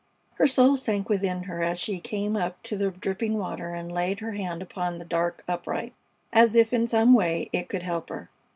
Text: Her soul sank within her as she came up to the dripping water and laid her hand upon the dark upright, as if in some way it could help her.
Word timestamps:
Her 0.39 0.47
soul 0.47 0.77
sank 0.77 1.09
within 1.09 1.43
her 1.43 1.61
as 1.61 1.79
she 1.79 1.99
came 1.99 2.35
up 2.35 2.63
to 2.63 2.75
the 2.75 2.89
dripping 2.89 3.37
water 3.37 3.75
and 3.75 3.91
laid 3.91 4.19
her 4.19 4.31
hand 4.31 4.63
upon 4.63 4.97
the 4.97 5.05
dark 5.05 5.43
upright, 5.47 5.93
as 6.33 6.55
if 6.55 6.73
in 6.73 6.87
some 6.87 7.13
way 7.13 7.49
it 7.53 7.69
could 7.69 7.83
help 7.83 8.09
her. 8.09 8.31